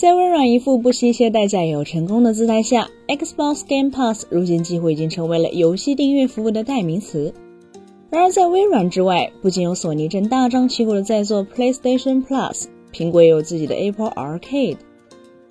[0.00, 7.34] 在微软一副不惜一切代价也要成功的姿态下，Xbox Game Pass 如今几乎已经成为了游戏订阅服务的代名词。
[8.08, 14.78] 然而，在微软之外，不仅有索尼正大张旗鼓的在做 PlayStation Plus，苹果也有自己的 Apple Arcade。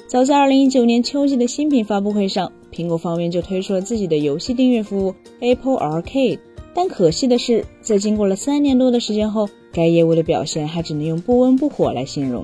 [0.07, 6.39] 早在2019年秋季的新品发布会上，苹果方面就推出了自己的游戏订阅服务 Apple Arcade。
[6.73, 12.43] 但可惜的是，在经过了三年多的时间后，该业务的表现还只能用不温不火来形容。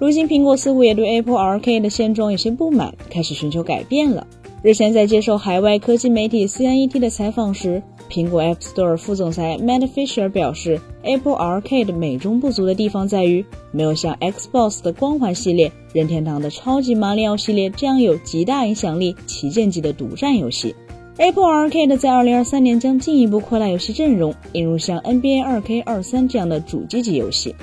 [0.00, 4.26] 如今，苹果似乎也对 Apple Arcade 的现状有些不满，开始寻求改变了。
[4.62, 20.74] 日前，在接受海外科技媒体 CNET 的采访时，苹果 App Store 副总裁 Matt Fisher 表示，Apple Arcade 美中不足的地方在于，没有像 Xbox 的光环系列、任天堂的超级马里奥系列这样有极大影响力、旗舰级的独占游戏。
[21.18, 27.54] Apple Arcade 在2023年将进一步扩大游戏阵容，引入像 NBA 2K23 这样的主机级游戏。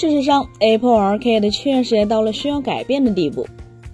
[0.00, 3.44] 事实上，Apple Arcade 确实也到了需要改变的地步。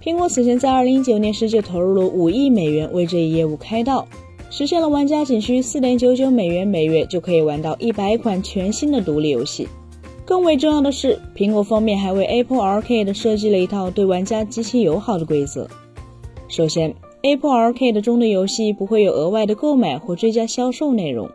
[0.03, 4.07] 苹果此前在2019年时就投入了5亿美元为这一业务开道，
[4.51, 9.67] 实现了玩家仅需4.99美元每月就可以玩到100款全新的独立游戏。
[10.25, 15.67] 更为重要的是，苹果方面还为 Apple Arcade 设计了一套对玩家极其友好的规则。
[16.47, 21.27] 首先，Apple Arcade 中的游戏不会有额外的购买或追加销售内容。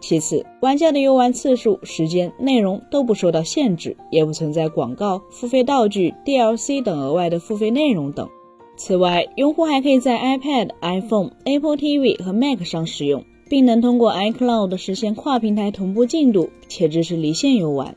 [0.00, 8.28] 其次，玩家的游玩次数、时间、内容都不受到限制，也不存在广告、付费道具、DLC 等额外的付费内容等。
[8.76, 17.94] 此外，用户还可以在 iPad、iPhone、Apple TV 和 Mac 上使用，并能通过 iCloud 实现跨平台同步进度，且支持离线游玩。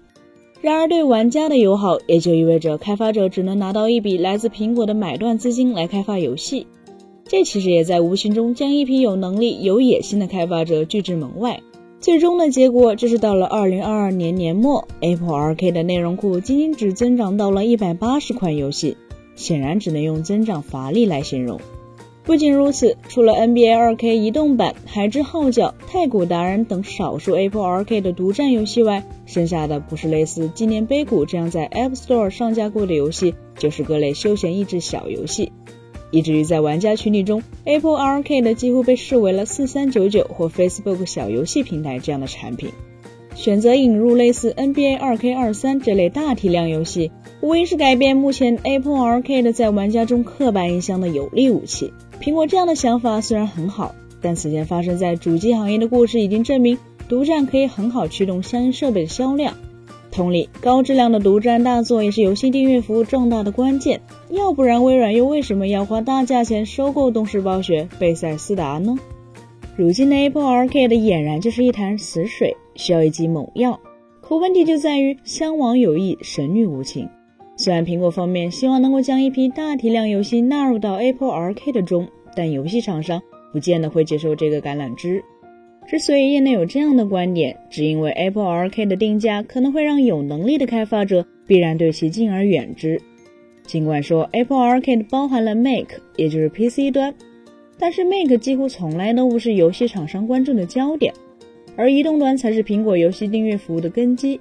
[0.59, 6.67] 然而，对玩家的友好也就意味着开发者只能拿到一笔来自苹果的买断资金来开发游戏。
[7.25, 11.61] 这其实也在无形中将一批有能力、有野心的开发者拒之门外。
[12.03, 18.97] 最终的结果就是到了二零二二年年末，Apple R K 的内容库仅仅只增长到了一百八十款游戏，
[19.37, 21.61] 显然只能用增长乏力来形容。
[22.25, 35.53] 不仅如此，除了 NBA 2K 移动版、海之号角、太古达人等少数 Apple R K 的独占游戏外，剩下的不是类似纪念碑谷这样在 App Store 上架过的游戏，就是各类休闲益智小游戏。
[36.13, 42.69] 以至于在玩家群体中，Apple Arcade 几乎被视为了四三九九或 Facebook 小游戏平台这样的产品。
[43.33, 51.91] 选择引入类似 NBA 2K 二三这类大体量游戏，无疑是改变目前 Apple Arcade 在玩家中刻板印象的有力武器。
[52.21, 56.77] 苹果这样的想法虽然很好，但此前发生在主机行业的故事已经证明，
[57.09, 59.55] 独占可以很好驱动相应设备的销量。
[60.13, 63.99] 同理，高质量的独占大作也是游戏订阅服务壮大的关键。
[64.29, 68.95] 要不然，微软又为什么要花大价钱收购动视暴雪、贝塞斯达呢？
[69.75, 73.79] 如今的 Apple Arcade 俨然就是一潭死水，需要一剂猛药。
[74.21, 77.09] 可问题就在于襄王有意，神女无情。
[77.57, 83.19] 虽然苹果方面希望能够将一批大体量游戏纳入到 Apple Arcade 中，但游戏厂商
[83.51, 85.23] 不见得会接受这个橄榄枝。
[85.87, 92.99] 之所以业内有这样的观点，只因为 Apple Arcade 的定价可能会让有能力的开发者必然对其敬而远之。
[93.65, 97.13] 尽管说 Apple Arcade 包含了 Mac，也就是 PC 端，
[97.77, 101.13] 但是 Mac 几乎从来都不是游戏厂商关注的焦点，
[101.75, 104.39] 而移动端才是苹果游戏订阅服务的根基。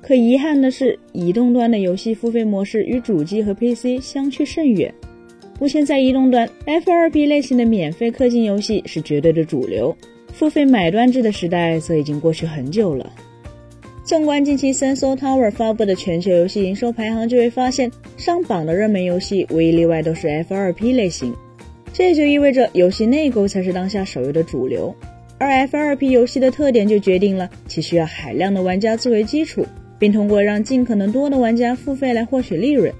[0.00, 4.92] 可遗憾的是，移动端的游戏付费模式与主机和 PC 相去甚远。
[5.58, 9.96] 目前在移动端，F2P 类型的免费氪金游戏是绝对的主流。
[10.38, 13.10] 付费买断制的时代则已经过去很久了。
[14.04, 21.34] 纵观近期 Sensor Tower 发布的全球游戏营收排行，就会发现上榜的热门游戏无一例外都是 F2P 类型。
[21.90, 24.94] 这就意味着游戏内购才是当下手游的主流。
[25.38, 29.66] 而 F2P 游戏的特点就决定了其需要海量的玩家作为基础，
[29.98, 32.92] 并通过让尽可能多的玩家付费来获取利润。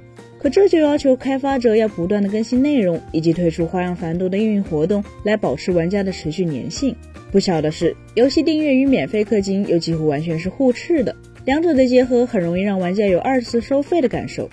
[0.46, 6.94] 可这就要求开发者要不断的更新内容，以及推出花样繁多的应用活动，来保持玩家的持续粘性。
[7.32, 14.48] 不巧的是，游戏订阅与免费氪金又几乎完全是互斥的，两者的结合很容易让玩家有二次收费的感受。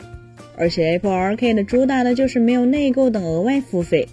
[0.58, 4.08] 而且 Apple Arcade 主打的就是没有内购等额外付费。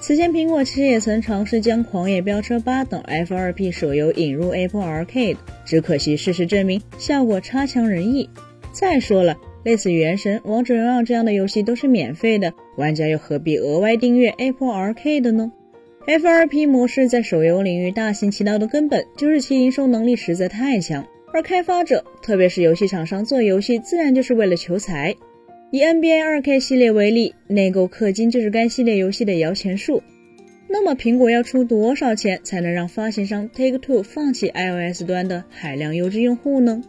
[0.00, 5.36] 此前苹果其实也曾尝试将《狂野飙车8》等 F2P 手游引入 Apple Arcade，
[5.66, 8.30] 只可惜事实证明效果差强人意。
[8.72, 15.52] 再说了，类似《原神》《王者荣耀》这样的游戏都是免费的，玩家又何必额外订阅 Apple Arcade 呢
[16.06, 25.14] ？FRP 模式在手游领域大行其道的根本就是其营收能力实在太强，而开发者，特别是游戏厂商做游戏，自然就是为了求财。
[25.70, 30.02] 以 NBA 2K 系列为例，内购氪金就是该系列游戏的摇钱树。
[30.66, 36.82] 那么苹果要出多少钱才能让发行商 Take Two 放弃 iOS 端的海量优质用户呢？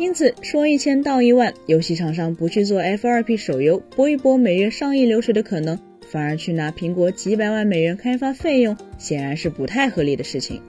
[0.00, 10.62] 因此，说一千道一万，游戏厂商不去做 F2P 手游，搏一搏每月上亿流水的可能，反而去拿苹果几百万美元开发费用，显然是不太合理的事情。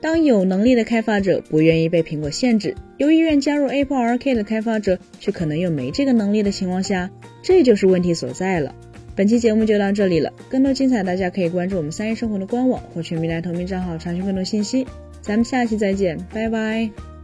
[0.00, 7.08] 当有能力的开发者不愿意被苹果限制，有意愿加入 Apple Arcade 的开发者却可能又没这个能力的情况下，
[7.44, 8.74] 这就是问题所在了。
[9.14, 14.84] 本期节目就到这里了，更多精彩大家可以关注我们三一生活的官网或全民来同名账号查询更多信息。
[15.20, 17.17] 咱们下期再见，拜拜。